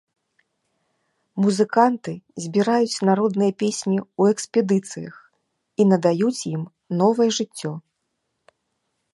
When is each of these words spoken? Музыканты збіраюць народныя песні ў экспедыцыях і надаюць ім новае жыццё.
Музыканты 1.43 2.13
збіраюць 2.45 3.03
народныя 3.09 3.51
песні 3.61 3.99
ў 4.19 4.23
экспедыцыях 4.37 5.13
і 5.83 5.91
надаюць 5.93 6.37
ім 6.53 6.61
новае 7.03 7.29
жыццё. 7.41 7.71